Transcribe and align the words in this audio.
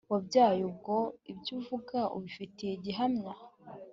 wabyaye 0.11 0.61
Ubwo 0.69 0.95
ibyo 1.31 1.51
uvuga 1.59 1.99
ubifitiye 2.15 2.73
gihamya 2.83 3.33